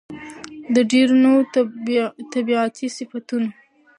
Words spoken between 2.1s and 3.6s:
طبيعتي صفتونو